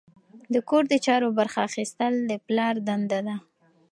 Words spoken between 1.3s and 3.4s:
برخه اخیستل د پلار دنده ده.